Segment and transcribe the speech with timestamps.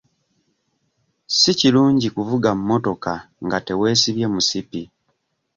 [1.37, 3.13] Si kirungi kuvuga mmotoka
[3.45, 4.81] nga teweesibye musipi.